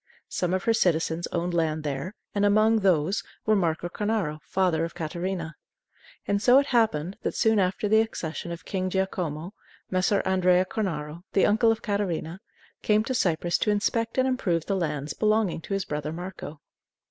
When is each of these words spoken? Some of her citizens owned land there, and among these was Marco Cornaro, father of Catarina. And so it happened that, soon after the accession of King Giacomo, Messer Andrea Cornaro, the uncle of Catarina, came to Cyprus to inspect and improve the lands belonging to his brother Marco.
Some 0.29 0.51
of 0.55 0.63
her 0.63 0.73
citizens 0.73 1.27
owned 1.27 1.53
land 1.53 1.83
there, 1.83 2.15
and 2.33 2.43
among 2.43 2.77
these 2.79 3.21
was 3.45 3.55
Marco 3.55 3.87
Cornaro, 3.87 4.39
father 4.41 4.83
of 4.83 4.95
Catarina. 4.95 5.53
And 6.27 6.41
so 6.41 6.57
it 6.57 6.65
happened 6.65 7.17
that, 7.21 7.35
soon 7.35 7.59
after 7.59 7.87
the 7.87 8.01
accession 8.01 8.51
of 8.51 8.65
King 8.65 8.89
Giacomo, 8.89 9.53
Messer 9.91 10.23
Andrea 10.25 10.65
Cornaro, 10.65 11.21
the 11.33 11.45
uncle 11.45 11.71
of 11.71 11.83
Catarina, 11.83 12.41
came 12.81 13.03
to 13.03 13.13
Cyprus 13.13 13.59
to 13.59 13.69
inspect 13.69 14.17
and 14.17 14.27
improve 14.27 14.65
the 14.65 14.75
lands 14.75 15.13
belonging 15.13 15.61
to 15.61 15.73
his 15.75 15.85
brother 15.85 16.11
Marco. 16.11 16.61